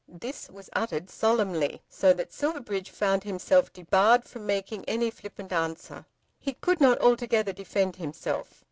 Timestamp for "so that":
1.87-2.33